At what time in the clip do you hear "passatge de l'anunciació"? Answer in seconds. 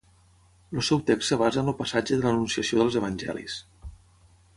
1.81-2.81